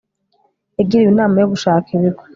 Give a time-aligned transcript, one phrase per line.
[0.77, 2.21] yagiriwe inama yo gushaka ibigo